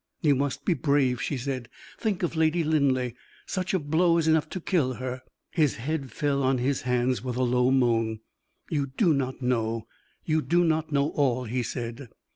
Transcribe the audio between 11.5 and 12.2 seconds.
said.